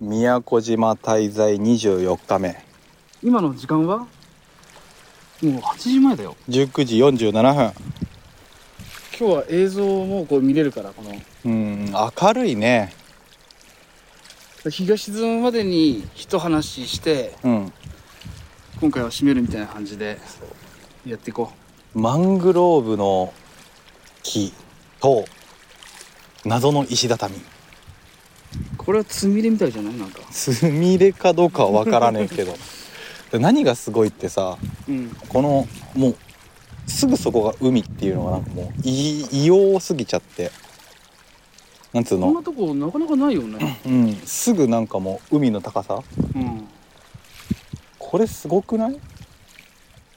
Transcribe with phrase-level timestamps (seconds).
[0.00, 2.56] 宮古島滞在24日目。
[3.22, 3.98] 今の時間は？
[3.98, 4.06] も
[5.42, 6.36] う8時前だよ。
[6.48, 7.72] 19時47分。
[9.18, 11.12] 今日は映像もこう見れるからこの。
[11.44, 12.94] うん明るいね。
[14.70, 17.72] 日が沈むまでに一話してうん。
[18.80, 20.18] 今回は締めるみたいな感じで
[21.04, 21.52] やっていこ
[21.92, 23.34] マングローブの
[24.22, 24.54] 木
[24.98, 25.26] と
[26.46, 27.34] 謎の石畳。
[27.36, 27.38] う
[28.76, 29.94] これはつみれみたいじゃない？
[29.94, 30.20] なんか。
[30.30, 32.54] スミレかどうかは分からねえけど。
[33.30, 34.58] で何がすごいってさ
[34.88, 35.16] うん。
[35.28, 36.16] このもう
[36.90, 40.50] すぐそこが海っていうのがなんかもう異異様すぎちゃって。
[41.92, 42.26] なんつうの？
[42.26, 43.80] こんなとこなかなかないよね。
[43.86, 44.14] うん。
[44.24, 46.02] すぐなんかもう海の高さ。
[46.34, 46.66] うん。
[47.98, 48.98] これすごくない？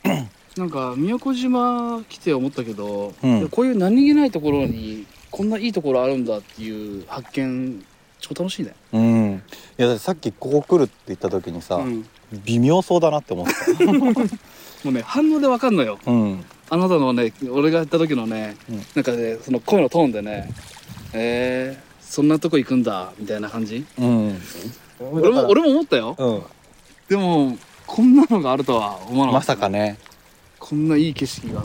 [0.57, 3.49] なんか宮古島来て思ったけど、うん。
[3.49, 7.83] こういう何気ないところにこんないいところあるんだっていう発見
[8.23, 8.73] 超楽しいね。
[8.93, 9.43] うん。
[9.77, 12.05] いやだってさっきここ来るって言った時にさ、うん、
[12.45, 13.45] 微妙そうだなって思っ
[13.77, 14.11] て も
[14.85, 15.99] うね反応でわかんのよ。
[16.03, 16.45] たうん。
[16.69, 18.85] あなたのね俺がやった時のね、うん。
[18.95, 20.49] なんかねその声のトーンでね
[21.11, 23.85] えー、そんなとこ行くんだみたいな感じ。
[23.99, 24.41] うん。
[24.99, 26.15] 俺も俺も思ったよ。
[26.17, 26.43] うん。
[27.09, 29.47] でもこんなのがあるとは思わなかまった。
[29.47, 29.97] さかね。
[30.59, 31.63] こんないい景色が。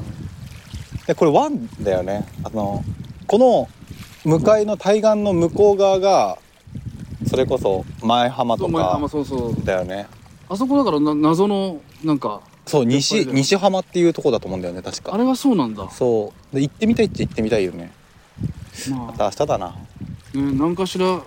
[1.06, 2.26] でこれ湾だよね。
[2.42, 2.82] あの
[3.28, 3.68] この
[4.24, 6.38] 向かいの対岸の向こう側が
[7.28, 9.64] それこそ前浜とそう前浜かそうそう。
[9.64, 10.06] だよね。
[10.48, 15.14] あそこだからな謎のなんかそう西西浜っていうとこだと思うんだよね確か。
[15.14, 15.90] あれはそうなんだ。
[15.90, 16.56] そう。
[16.56, 17.92] で行ってみたいっちゃ行ってみたいよね。
[18.90, 19.66] ままた明日だな。
[19.66, 19.72] あ、
[20.36, 21.22] ね、何かしら。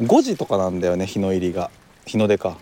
[0.00, 1.70] 5時とかなんだよね日の入りが。
[2.06, 2.56] 日の出か。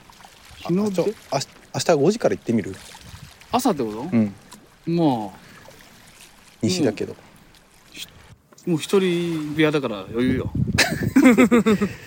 [0.57, 1.03] 日の出？
[1.03, 2.75] あちょあし明日5時から行ってみる？
[3.53, 4.35] 朝ってこと、うん。
[4.87, 5.47] まあ。
[6.63, 7.15] 西だけど、
[8.67, 10.51] もう一人部屋だから余裕よ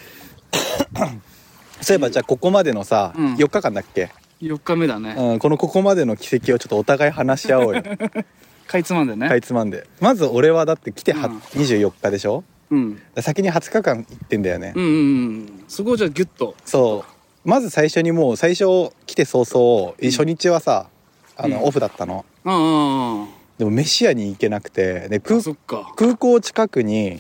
[1.82, 3.34] そういえばじゃあここまでのさ、うん。
[3.36, 4.12] 4日間だっけ、
[4.42, 7.84] 4日目だね、うん、このここまでの奇跡をちょっとお互い話し合おうよ。
[8.68, 9.28] かいつまんでね。
[9.28, 9.88] かいつまんで。
[10.00, 11.38] まず俺はだって来ては、うん。
[11.38, 12.44] 24日でしょ？
[12.72, 14.94] うん、先に20日間行ってんだよね、うんうんう
[15.40, 15.64] ん。
[15.68, 16.56] そこをじゃあギュッと。
[16.66, 17.50] そう。
[17.50, 20.88] まず最初にもう最初来て早々、うん初日はさ
[21.36, 22.26] あの、うんオフだったの?
[22.46, 23.28] うんうんうん。
[23.58, 25.10] でも飯屋に行けなくて。
[25.10, 25.92] で空あそっか。
[25.96, 27.20] 空港近くに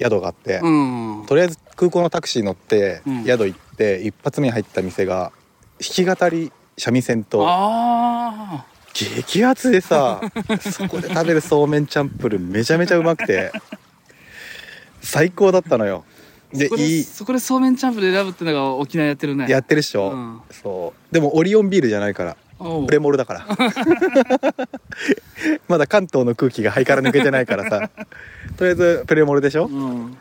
[0.00, 1.24] 宿があって、うん。
[1.26, 3.24] とりあえず空港のタクシー乗ってうん。
[3.24, 5.32] 宿行って、一発目に入った店が
[5.80, 10.20] 弾き語り三味線とあ激アツでさ
[10.60, 13.52] そこで食べるそうめんチャンプルーめちゃめちゃうまくて
[15.00, 16.04] 最高だったのよ。
[16.52, 19.46] あそこででいいそこでそうめんチャンプで選ぶってのが沖縄やってるね。
[19.48, 20.40] やってるっしょ、うん。
[20.50, 21.14] そう。
[21.14, 22.36] でもオリオンビールじゃないから
[22.86, 23.46] プレモルだから。
[25.68, 27.90] まだ関東の空気が肺から抜けてないからさ
[28.58, 29.66] とりあえずプレモルでしょ？
[29.66, 30.16] うん。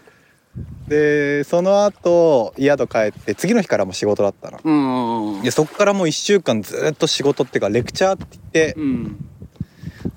[0.88, 4.60] でその後宿帰って次の日からも仕事だったの。
[4.64, 9.30] うんうんでそっからもう1週間ずっと仕事っていうかレクチャーって言って、うん。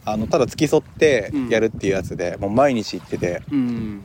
[0.04, 1.48] あのただ付き添ってうん。
[1.48, 3.42] やるっていうやつで、もう毎日行ってて。
[3.50, 4.02] うん。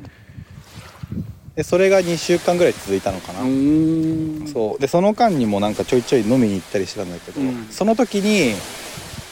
[1.55, 4.45] でそれが2週間ぐらい続いたのかな、うん。
[4.47, 4.81] そう。
[4.81, 7.67] でその間にもなんかちょいちょい飲みに行ったりしてたんだけど、うん。
[7.69, 8.53] その時に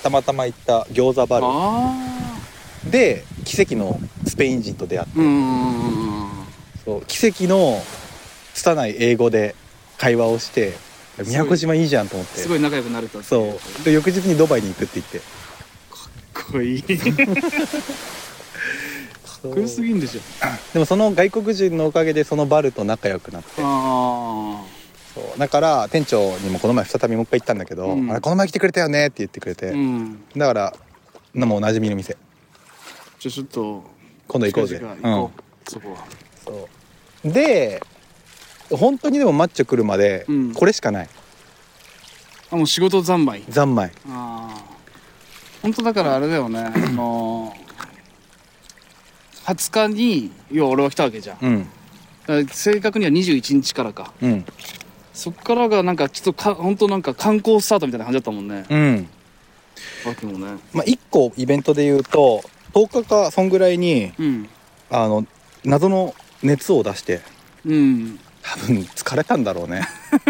[0.03, 1.45] たまたま行った餃子バル。
[1.47, 1.95] あ
[2.89, 5.13] で奇跡のスペイン人と出会って、
[6.85, 7.81] そう奇跡の
[8.53, 9.55] 拙い英語で
[9.97, 10.73] 会話をして
[11.25, 12.39] 宮古島いいじゃんと思って。
[12.39, 13.83] すごい仲良くなれたっていそう。
[13.83, 15.19] で翌日にドバイに行くって言って。
[15.19, 15.23] か
[16.49, 16.81] っこいい。
[16.83, 16.97] か
[19.49, 20.21] っこよすぎんでしょ。
[20.73, 23.61] でもその外国人のおかげでそのバルと仲良くなって。
[23.61, 24.63] あ
[25.13, 25.39] そう。
[25.39, 28.09] だから店長にもこの前再びもう一回行ったんだけど「うん。
[28.09, 30.23] あれこの前来てくれたよね」って言ってくれて、あうん。
[30.35, 30.73] だから
[31.35, 32.17] なもうおなじみの店
[33.23, 33.84] じゃあちょっと
[34.28, 34.79] 今度行こうぜ。
[34.79, 35.31] 近々行こ
[35.66, 35.97] う、そこは。
[36.44, 36.69] そ
[37.23, 37.31] う。
[37.31, 37.81] で
[38.69, 40.53] 本当にでもマッチョ来るまでうん。
[40.53, 41.09] これしかない、
[42.51, 43.44] あもう仕事三昧。
[43.50, 43.94] 三昧。
[44.09, 44.62] ああ
[45.62, 46.59] 本当だからあれだよね。
[46.59, 47.56] あの
[49.45, 51.38] 20日に要は俺は来たわけじゃん。
[51.41, 51.59] うん。
[51.63, 51.67] だ
[52.28, 54.12] から正確には21日からか。
[54.22, 54.45] うん。
[55.13, 58.65] そっからがなんかちょっとか本当なんか観光スタートみたいな感じだったもんね。
[58.69, 59.07] うん。
[60.06, 60.57] わけもね。
[60.74, 64.49] まあ1個イベントで言うと10日かそんぐらいにうん。
[64.89, 65.25] あの
[65.63, 67.21] 謎の熱を出して
[67.65, 68.19] うん。
[68.41, 69.87] 多分疲れたんだろうね。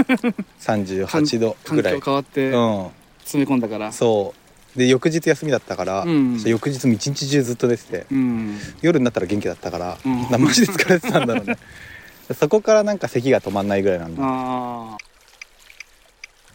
[0.61, 1.95] 38度環ぐらい。
[1.95, 2.87] 境変わってうん。
[3.19, 3.91] 詰め込んだから。
[3.91, 4.33] そ
[4.75, 4.77] う。
[4.77, 6.41] で翌日休みだったから、うん。
[6.45, 8.59] 翌日も一日中ずっと出ててうん。
[8.81, 10.21] 夜になったら元気だったから、うん。
[10.31, 11.57] なマジで疲れてたんだろうね。
[12.39, 14.21] そこからなんか咳が止まんないぐらいなんだ。
[14.23, 14.97] あ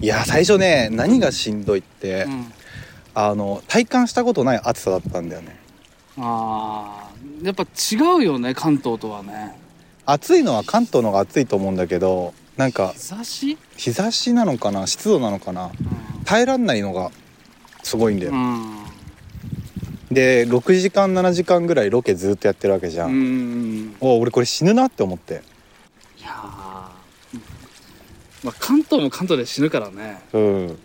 [0.01, 2.27] いや最初ね何がしんどいって、
[3.15, 5.58] あの体感したことない暑さだったんだよね
[6.19, 9.59] あーやっぱ違うよね関東とはね。
[10.07, 13.59] 暑いのは関東の方が暑いと思うんだけどなんか日差し？
[13.77, 15.71] 日差しなのかな湿度なのかな
[16.25, 17.11] 耐えらんないのが
[17.83, 18.85] すごいんだよ、うん。
[20.11, 25.43] で6時間7時間ぐらいロケずっとやってるわけじゃ、うんんお俺これ死ぬなって思って。
[26.19, 26.33] いやー。
[28.45, 30.23] まあ関東も関東で死ぬからね。
[30.33, 30.79] うん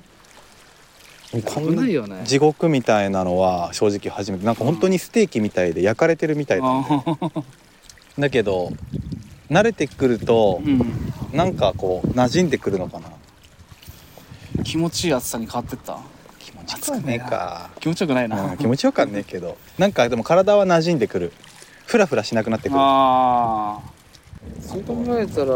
[1.34, 2.22] ないなよね。
[2.26, 4.46] 地獄みたいなのは正直初めて。
[4.46, 7.44] なんか本当にステーキみたいで焼かれてるみたいだ,、あー。
[8.20, 8.72] だけど
[9.50, 10.82] 慣れてくるとうん。
[11.34, 13.08] なんかこう馴染んでくるのかな。
[14.64, 15.98] 気持ちいい暑さに変わってった？
[16.40, 17.70] 気持ちよくねえか。
[17.80, 19.58] 気持ちよくないな、うん気持ちよかんねえけど。
[19.80, 21.34] なんかでも体は馴染んでくる。
[21.88, 22.78] フラフラしなくなってくる。
[22.80, 23.94] ああ
[24.62, 25.54] そう考えたら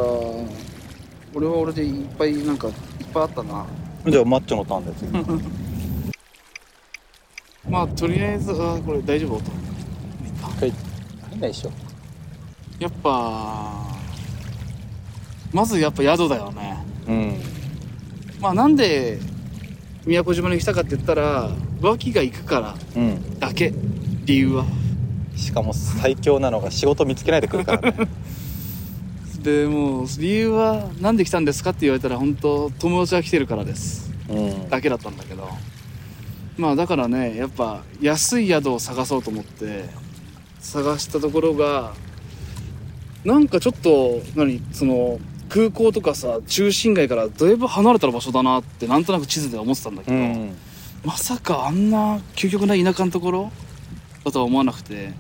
[1.34, 2.74] 俺は俺でいっぱいなんかいっ
[3.14, 3.66] ぱいあったな。
[4.08, 5.04] じゃあマッチョのターンです
[7.70, 9.44] まあとりあえずあーこれ大丈夫音
[10.62, 10.74] はい。
[11.32, 11.72] 何でしょ
[12.80, 13.86] やっぱ
[15.54, 16.78] まずやっぱ宿だよね。
[17.08, 17.38] うん。
[18.40, 19.18] まあなんで
[20.06, 21.50] 宮古島に来たかって言ったら
[21.82, 23.40] 脇が行くからうん。
[23.40, 23.74] だけ。
[24.26, 24.66] 理由は。
[25.36, 27.98] しかも最強なのが仕事見つけないでくるからね。
[29.44, 34.12] でもう理由はなんで来たんですかって言われたら本当友達が来てるからです。
[34.30, 34.70] うん。
[34.70, 35.48] だけだったんだけど
[36.58, 39.86] まあだからねやっぱ安い宿を探そうと思って
[40.60, 41.94] 探したところが
[43.24, 45.20] なんかちょっと何その
[45.50, 50.56] 空港とかさ中心街からだいぶ離れた場所だなってなんとなく地図で思ってたんだけど、うん。
[51.06, 53.52] まさかあんな究極な田舎のところ？
[54.26, 55.14] だとは思わなくて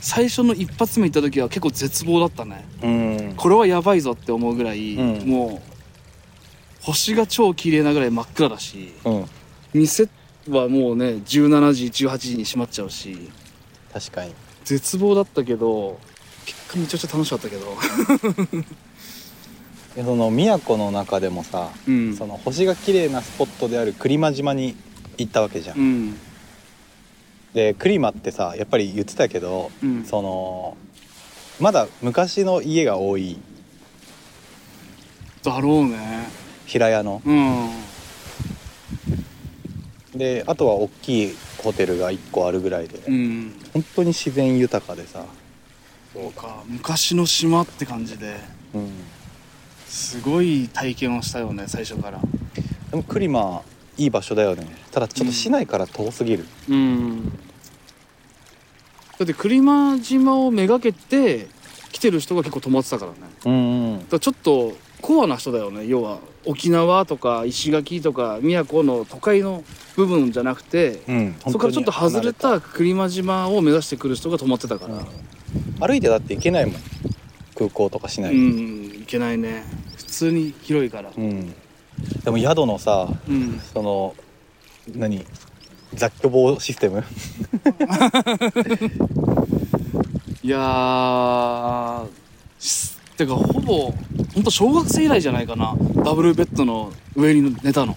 [0.00, 2.64] 最初の一発目行った時は結構絶望だったね。
[2.82, 2.88] う
[3.32, 3.34] ん。
[3.36, 5.28] これはやばいぞって思うぐらい、うん。
[5.28, 5.72] もう
[6.82, 9.24] 星が超綺麗なぐらい真っ暗だしうん。
[9.72, 10.08] 店
[10.48, 13.30] はもうね17時18時に閉まっちゃうし。
[13.92, 14.34] 確かに。
[14.64, 15.98] 絶望だったけど
[16.46, 17.76] 結果めちゃくちゃ楽しかったけど。
[19.94, 22.16] でその宮古の中でもさ、うん。
[22.16, 24.74] その星が綺麗なスポットである栗間島に
[25.18, 26.16] 行ったわけじゃん、うん。
[27.52, 30.04] で栗間ってさやっぱり言ってたけど、うん。
[30.04, 30.76] その
[31.60, 33.36] まだ昔の家が多い。
[35.42, 36.28] だろうね。
[36.66, 37.20] 平屋の。
[37.24, 37.70] うん
[40.22, 43.52] であとは大きいホテルが1個あるぐらいで、うん。
[43.72, 45.24] 本当に自然豊かでさ、
[46.12, 46.62] そうか。
[46.68, 48.36] 昔の島って感じで
[48.72, 48.90] うん、
[49.86, 52.20] すごい体験をしたよね最初から。
[52.90, 53.62] でも栗間
[53.98, 54.64] いい場所だよね。
[54.92, 57.24] ただちょっと市内から遠すぎる、うん。
[59.18, 61.48] だって栗間島をめがけて
[61.90, 63.18] 来てる人が結構泊まってたからね。
[63.44, 63.98] うん、うん。
[63.98, 69.62] だからちょっとコアな人だよね要は沖縄とか石垣とか宮古の都会の
[69.96, 75.86] 部分じゃなくて、うんそこからちょっと外れた栗間島を目指してくる人が泊まってたから。
[75.86, 76.74] 歩いてだって行けないもん。
[77.56, 79.64] 空港とかしうない、んいけないね。
[79.96, 81.10] 普通に広いから。
[81.16, 81.54] うん。
[82.24, 83.60] でも宿のさうん。
[83.72, 84.14] その
[84.94, 85.24] 何？
[85.94, 87.04] 雑居房システム？
[90.42, 92.06] いやー
[92.58, 92.91] し
[93.26, 93.92] てかほぼ
[94.34, 95.74] ほんと小学生以来じゃないかな。
[96.04, 97.96] ダブルベッドの上に寝たの。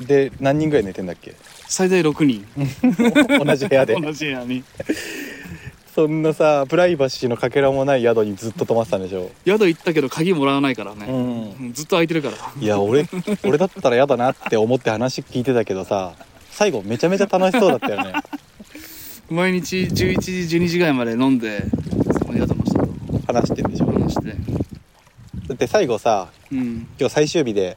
[0.00, 1.34] で何人ぐらい寝てんだっけ？
[1.68, 2.46] 最大6人。
[3.44, 3.94] 同じ部屋で。
[4.00, 4.62] 同じ部屋に。
[5.94, 9.30] そんなさプライバシーのかけらもない宿にずっと泊まってたんでしょ？
[9.44, 11.10] 宿行ったけど鍵もらわないからうね、ん
[11.60, 11.72] うん。
[11.72, 12.36] ずっと空いてるから。
[12.60, 13.04] いや俺
[13.44, 16.12] 俺だったら嫌だなって思って話聞いてたけどさ
[16.52, 18.12] 最後めちゃめちゃ楽しそうだったよね。
[19.30, 19.92] 毎日11
[20.48, 21.64] 時12時ぐらいまで飲んで
[22.24, 22.88] その宿の人と
[23.26, 23.87] 話してんでしょ？
[24.08, 24.36] 話して。
[25.48, 26.88] だって最後さうん。
[26.98, 27.76] 今日最終日で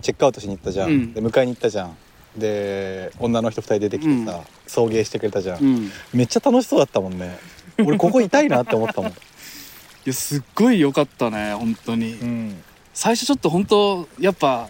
[0.00, 1.12] チェックアウトしに行ったじゃん、うん。
[1.12, 1.96] で迎えに行ったじゃん。
[2.36, 5.84] で女の人2人出てきてさ、送迎してくれたじゃん、うん。
[5.86, 7.38] いめっちゃ楽しそうだったもんね。
[7.84, 9.12] 俺ここいたいなって思ったもん。
[10.04, 12.14] やすっごい良かったね本当に。
[12.14, 12.62] うん。
[12.94, 14.68] 最初ちょっと本当やっぱ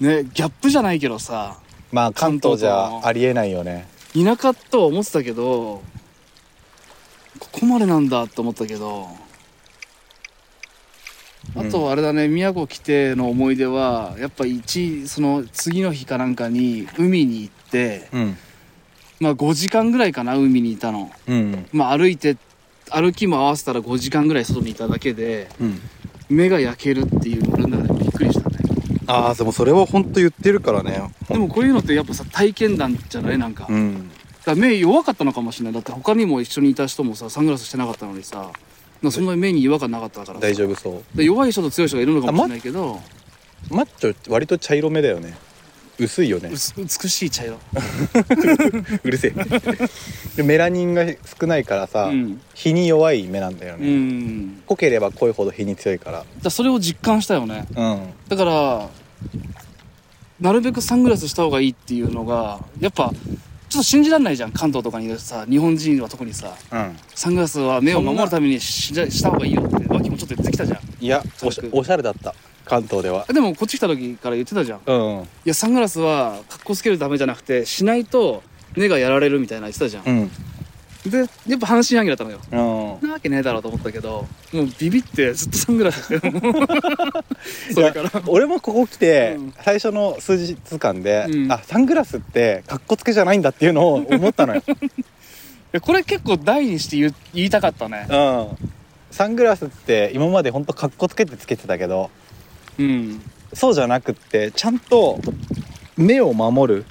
[0.00, 1.58] ねギャップじゃないけどさ
[1.90, 3.88] まあ関東じゃありえないよね。
[4.12, 5.82] 田舎とは思ってたけど
[7.38, 9.08] ここまでなんだと思ったけど
[11.54, 18.36] あとはあれだね、宮古来ての思い出はやっぱ一その次の日かなんかに海に行ってうん。
[19.20, 21.10] まあ5時間ぐらいかな海にいたの。
[21.26, 21.66] うん。
[21.72, 22.36] まあ歩いて
[22.90, 25.80] 歩きも合わせたら5時間ぐらい外にいただけでうん。
[26.28, 28.56] 目が焼けるっていう俺の中でびっくりしたね。
[29.06, 31.00] ああでもそれは本当言ってるからね。
[31.28, 33.38] でもこういうのってやっぱさ体験談じゃない？
[33.38, 33.68] なんか,、
[34.44, 35.72] だか目弱かったのかもしれない。
[35.74, 38.50] だって他にも一緒にいた人もさサングラスしてなかったのにさ
[39.02, 40.46] なんかそんなに目に違和感なかったからさ。
[40.46, 41.16] 大丈夫そう。
[41.16, 43.00] で弱い人と強い人がいるのかもしれないけど。
[43.70, 45.36] マッチョ割と茶色目だよね。
[45.98, 46.50] 薄いよね。
[46.52, 47.56] うす美しい茶色。
[49.02, 49.34] うるせえ。
[50.36, 51.06] でメラニンが
[51.40, 52.40] 少ないからさ、うん。
[52.54, 54.62] 日に弱い目なんだようね、ん。
[54.66, 56.18] 濃ければ濃いほど日に強いから。
[56.18, 57.66] だからそれを実感したよね。
[57.74, 58.00] うん。
[58.28, 58.88] だから
[60.40, 63.10] なるべくサングラスした方がいいっていうのがやっぱ
[63.68, 66.54] ちょっと信じられないじゃん関東とかにいるさ日本人は特にさ。
[66.72, 66.96] うん。
[67.14, 69.86] サングラスは目を守るためにしした方がいいよって。
[69.88, 72.34] 脇もちょっと言ってきたじゃんいやおしおしゃれだった。
[72.64, 73.24] 関東では。
[73.26, 74.78] でもこっち来た時から言ってたじゃん。
[74.78, 74.92] いう
[75.22, 75.28] ん。
[75.44, 78.42] やサングラスは格好つけるためじゃなくてしないと
[78.76, 80.04] 目がやられるみたいな言ってたじゃん。
[80.06, 80.30] うん。
[81.10, 82.40] でやっぱ半信半疑だったのよ。
[82.52, 86.20] うんなわけねえだろうと思ったけどもうビビってずっとサングラスしてる
[87.74, 88.10] それから。
[88.26, 89.54] 俺もここ来て、うん。
[89.62, 91.52] 最初の数日間で、うん。
[91.52, 94.62] あサングラスってかっこつけじゃないんだっていうのを思ったのよ、
[95.80, 98.06] これ結構大にして言う言いたかったね。
[98.10, 98.48] うん、
[99.10, 102.10] サングラスって今までほんとかっこつけてつけてたけど
[102.78, 103.20] うん。
[103.52, 105.20] そうじゃなくってちゃんと
[105.96, 106.84] 目を守る。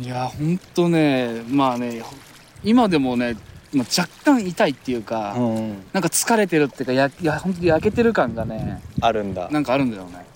[0.00, 2.02] いやほんとねまあね
[2.64, 3.36] 今でもね、
[3.74, 5.82] まあ、若干痛いっていうか、うん。
[5.92, 9.48] なんか疲れてるっていうかやいや本当に焼けてる感がねあるんだ。
[9.50, 10.26] なんかあるんだよね。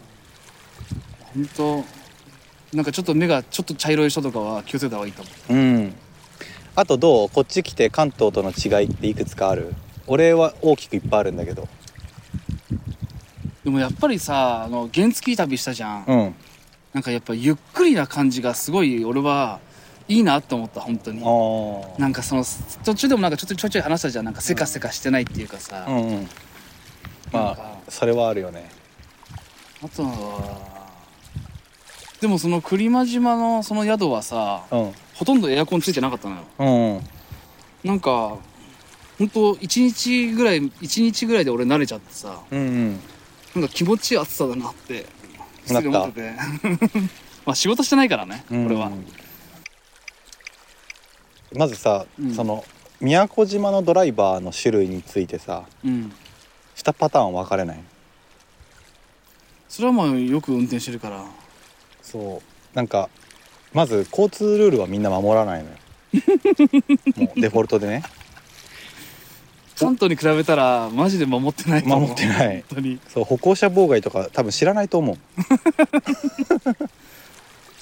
[1.35, 1.85] ほんと
[2.73, 5.63] なんかちょっと目がちょっと茶色い人とかは気をつけた方がいいと思う。
[5.63, 5.95] ん。
[6.75, 7.29] あとどう？
[7.29, 9.75] こっち来て関東との違いっていくつかある？
[10.07, 11.63] 俺は大きくいっぱいあるんだけど。
[11.63, 11.67] う
[13.65, 16.35] でもやっぱりさあの原付旅したじゃん、うん。
[16.95, 19.61] なんかやっぱゆっくりな感じがすごい俺は
[20.09, 21.21] いいなって思った本当に。
[21.99, 22.45] なんかその
[22.85, 24.25] 途中でもなんかちょっとちょいちょい話したじゃん。
[24.25, 26.29] なんかせかせかしてないっていうかさ、うんうん。
[27.33, 27.77] まあか。
[27.89, 28.69] それはあるよね。
[29.83, 30.77] あとは
[32.21, 34.93] でもその栗間島のその宿はさうん。
[35.15, 37.01] ほとんどエアコンついてなかったのよ。
[37.85, 37.89] うん。
[37.89, 38.37] なんか
[39.19, 43.01] ほんと1日ぐらい1日ぐらいで俺慣れちゃってさうんうん。
[43.57, 45.07] なんか気持ちいい暑さだなって
[45.69, 46.33] 思ってて。
[47.45, 48.67] まあ仕事してないからねうん。
[48.67, 48.91] 俺は
[51.55, 52.35] まずさ、うん。
[52.35, 52.65] その
[53.01, 56.13] 宮古島のドライバーの種類についてさうん。
[56.77, 57.81] 2パターン分かれない？
[59.69, 61.25] それはまあよく運転してるから。
[62.03, 62.77] そう。
[62.77, 63.09] なんか
[63.73, 65.77] まず交通ルールはみんな守らないのよ。
[67.17, 68.03] もうデフォルトでね。
[69.79, 72.01] 関東に比べたらマジで守ってないと思う。
[72.09, 72.65] 守ってない。
[72.71, 72.99] 本当に。
[73.09, 75.19] そう歩行者妨害とか多分知らないと思う。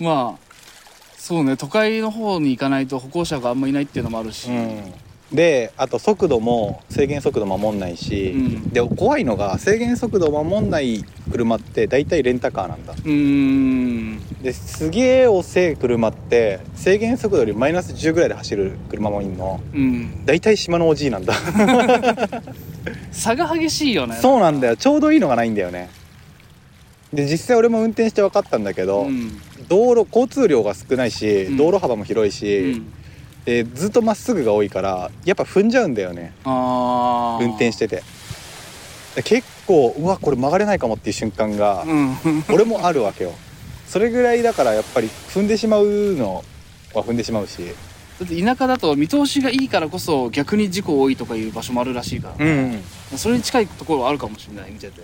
[0.03, 0.54] まあ
[1.25, 4.51] そうね都会の方に行かないと歩行者があんまいないっていうのもあるし、
[5.33, 8.69] であと速度も制限速度守んないし、うん。
[8.69, 11.03] で怖いのが制限速度を守んない
[11.33, 12.93] 車って大体レンタカーなんだ。
[12.93, 14.21] うーん。
[14.43, 19.63] ですげえ遅い車って制限速度よりマイナス10ぐらいで走る車もいんの。
[19.73, 20.27] うん。
[20.27, 21.33] 大体島のおじいなんだ。
[23.13, 24.19] 差が激しいよね。
[24.21, 24.77] そうなんだよ。
[24.77, 25.89] ちょうどいいのがないんだよね
[27.15, 29.41] で実際俺も運転して分かったんだけど、うん。
[29.69, 31.57] 道路交通量が少ないし、うん。
[31.57, 32.93] 道路幅も広いし、うん。
[33.45, 36.33] でずっとまっすぐが多いからやっぱ踏んじゃうんだよね。
[36.45, 38.03] 運転してて。
[39.15, 42.17] で結構うわこれ曲がれないかもっていう瞬間がうん。
[42.53, 43.33] 俺もあるわけよ。
[43.87, 46.43] それぐらいだからやっぱり踏んでしまうの
[46.95, 47.63] は踏んでしまうし。
[48.19, 52.83] だって田舎だと見通しがいいからこそ逆に事故多いとかいう場所もあるらしいから、うん。
[53.17, 55.03] それに近いところはあるかもしれない見てて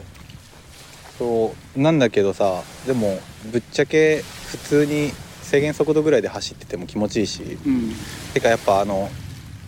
[1.21, 3.21] そうなんだけどさでも
[3.53, 5.13] ぶっちゃけ普通に
[5.43, 7.43] 制限速度ぐらいで走ってても気持ちいいし。
[7.43, 7.93] うん。
[8.33, 9.11] てかやっぱあの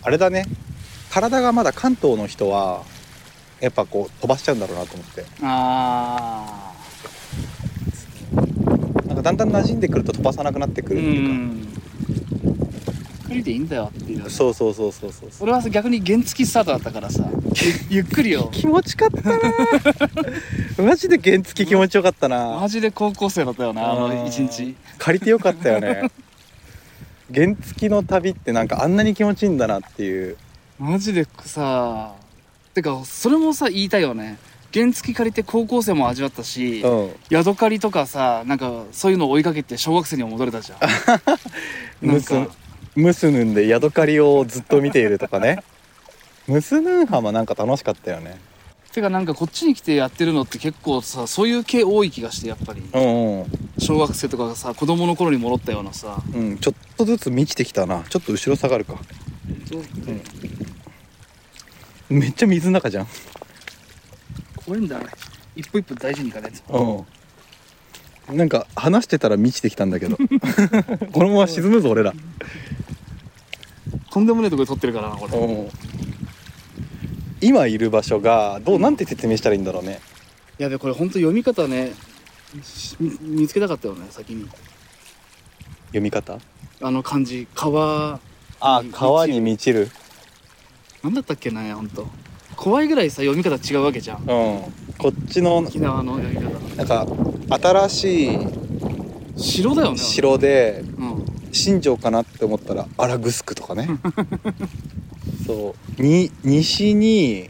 [0.01, 0.45] あれだね。
[1.11, 2.83] 体がまだ関東の人は
[3.61, 5.25] やっぱこう飛ばしちゃうんだろうなと思って。
[5.43, 6.73] あ
[9.05, 11.57] なんかだんだん馴染んでくると飛ばさなくなってくあうるっていうか、ん。
[11.59, 11.72] ゆっ
[13.33, 14.29] くりでいいんだよっていう。
[14.29, 15.29] そうそうそうそうそう。
[15.41, 17.27] 俺は逆に原付スタートだったからさ。
[17.89, 18.49] ゆゆっくりよ。
[18.51, 19.39] 気持ちかったな。
[20.77, 22.59] マジで原付気持ちよかったな。
[22.59, 24.75] マジで高校生だったよなあの一日。
[24.99, 26.11] 借りてよかったよね。
[27.33, 30.37] 原付の旅ってなんかあんなに気持ちいいんだなっていう。
[30.79, 32.13] マジでさ
[32.73, 34.37] てかそれもさ言いたいよね。
[34.73, 37.11] 原付借りて高校生も味わったし、うん。
[37.29, 40.79] 宿借りとかさなんかそういうのを追いかけて小学生にも戻れたじゃん。
[42.07, 42.47] なんか
[42.95, 45.63] ムスヌンでヤドカリをずっと見ているとかね。
[46.47, 48.39] ムスヌン浜なんか楽しかったよね。
[48.91, 52.81] てかなんかこっちに来てやってるのって結構さそういう系多い気がしてやっぱり。
[52.93, 53.45] うんうん。
[53.79, 56.21] 小学生とかがさ子供の頃に戻ったようなさ。
[56.35, 58.03] うん、ちょっとずつ満ちてきたな。
[58.09, 58.99] ちょっと後ろ下がるか。
[62.09, 63.07] めっちゃ水の中じゃん。
[64.63, 65.07] 怖いんだあれ
[65.55, 67.07] 一歩一歩大事にいかないと。
[68.29, 68.37] うん。
[68.37, 70.17] なんか話してたら満ちてきたんだけど。
[71.11, 72.13] このまま沈むぞ俺ら
[74.13, 75.35] とんでもないとこで撮ってるからなこれ。
[75.35, 75.69] うん。
[77.41, 80.01] 今いる場所がどうなんて説明したらいいんだろうね。
[80.59, 81.93] やべこれほんと読み方ね
[82.61, 84.47] し見見つけたかったよね先に。
[85.87, 86.37] 読み方？
[86.79, 88.19] あの漢字川
[88.59, 89.89] あに川に満ちる。
[91.03, 92.07] なんだったっけなほんと。
[92.55, 94.19] 怖いぐらいさ読み方違うわけじゃん。
[94.19, 94.25] うん。
[94.99, 96.75] こっちの沖縄の読み方。
[96.75, 97.07] なんか
[97.89, 98.37] 新しい
[99.37, 100.92] 城だよね城でうん
[101.53, 103.87] 新庄かなって思ったらアラグスクとかね。
[105.45, 106.01] そう。
[106.01, 107.49] に西に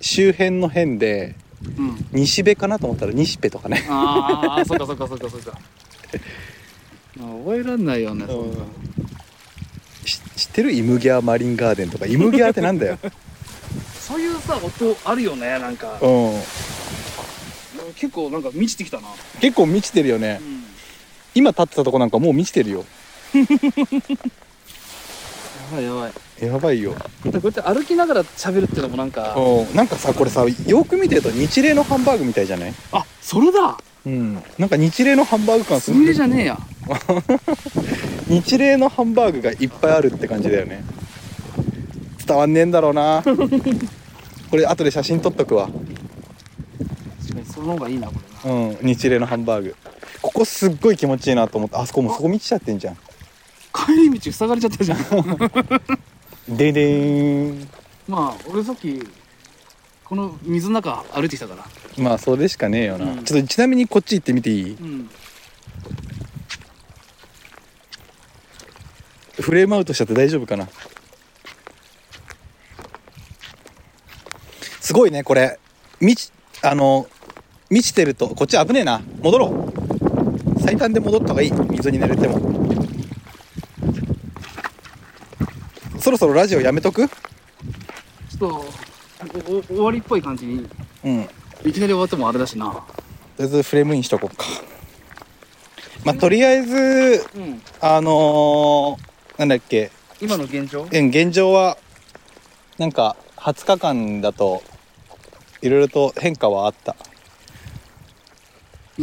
[0.00, 2.06] 周辺の辺でうん。
[2.12, 3.84] 西部かなと思ったら西部とかね。
[3.90, 5.58] ああそっかそっかそっかそっか。
[7.18, 8.56] あ 覚えらんないよねそんな。
[10.04, 12.06] し知ってるイムギャーマリンガーデンとか。
[12.06, 12.98] イムギャーってなんだよ。
[14.00, 15.98] そういうさ音あるよねなんか。
[16.00, 16.40] うん。
[17.96, 19.08] 結構なんか満ちてきたな。
[19.40, 20.38] 結構満ちてるよね。
[20.40, 20.64] うん。
[21.34, 22.78] 今立ってたとこなんかもう満ちてるよ。
[22.80, 22.84] や
[25.72, 26.12] ばいやばい。
[26.46, 26.92] やばいよ。
[26.92, 26.98] こ
[27.30, 32.74] うやって歩きながら喋るっていうのもなんかうんなんかさこれさよく見てると日例のハンバーグみたいじゃない？
[32.92, 33.76] あそれだ。
[34.06, 34.42] うん。
[34.58, 36.58] なんか日例のハンバーグ感すすみれじゃねえや。
[38.28, 40.82] 日例のハンバーグがいっぱいあるって感じだよね。
[42.26, 43.22] 伝わんねえんだろうな。
[44.50, 45.66] これ後で写真撮っとくわ。
[45.66, 48.56] 確かにその方がいいなこれな。
[48.56, 49.76] うん日例のハンバーグ。
[50.22, 52.96] ここすっごい気持ちいいなと思ってあそこもうそこ満ちちゃってんじゃん
[53.86, 54.98] 帰り道塞がれちゃったじゃん。
[56.56, 57.68] ででーん。
[58.08, 59.02] まあ俺さっき
[60.04, 61.64] この水の中歩いてきたから。
[62.02, 63.24] まあそれしかねえよな、うん。
[63.24, 64.72] ちょっとちなみにこっち行ってみていい？
[64.72, 65.10] うん。
[69.40, 70.68] フレームアウトしちゃって大丈夫かな？
[74.80, 75.58] すごいねこれ。
[76.00, 76.32] 満ち
[76.62, 77.06] あの
[77.70, 79.02] 満ちてるとこっち危ねえな。
[79.20, 79.72] 戻ろ
[80.56, 80.60] う。
[80.62, 81.52] 最短で戻った方がいい。
[81.52, 82.67] 水に濡れても
[86.08, 87.06] そろそろラジオやめとく？
[87.06, 87.14] ちょ
[88.36, 88.46] っと
[89.50, 90.66] おお終わりっぽい感じに。
[91.04, 91.28] うん。
[91.62, 92.82] といきなり終わってもあれだしな。
[93.36, 94.46] りあえずフレームインしとこうか。
[96.06, 97.60] まあとりあえずうん。
[97.82, 99.90] あのー、なんだっけ？
[100.18, 100.88] 今の現状？
[100.90, 101.76] うん現状は
[102.78, 104.62] なんか20日間だと
[105.60, 106.96] いろいろと変化はあった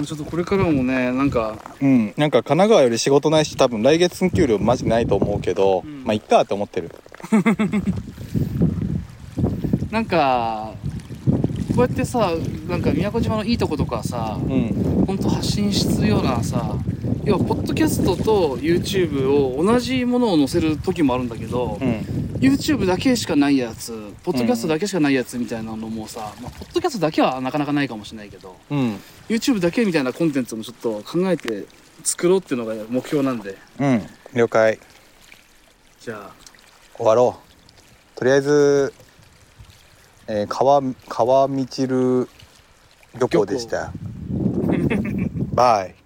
[0.03, 2.13] ちょっとこれからもねなんかうん。
[2.17, 6.03] なんか神奈川より仕事ないし多分来月の給料マジないと思うけど、うん。
[6.03, 6.91] まあいっかって思ってる。
[9.91, 10.73] なんか
[11.73, 12.33] こうやってさ
[12.67, 15.05] なんか宮古島のいいとことかさうん。
[15.07, 16.75] ほんと発信するようなさ
[17.23, 22.14] 要はポッドキャストと YouTube を同じものを載せる時もあるんだけど、うん
[22.45, 28.95] YouTube だけしかないやつポッドキャストだけしかないやつみたいなのもさ、まあ、ポッドキャストだけはなかなかないかもしれないけどうん。
[29.27, 31.65] YouTube だけみたいなコンテンツもちょっと考えて
[32.03, 33.57] 作ろうっていうのが目標なんで。
[33.79, 34.07] うん。
[34.33, 34.79] 了解。
[35.99, 36.31] じゃあ。
[36.95, 37.39] 終わろ
[38.15, 38.17] う。
[38.19, 38.93] とりあえず、
[40.27, 42.29] えー、川川みちる
[43.19, 43.91] 漁港でした。
[45.53, 46.04] バイ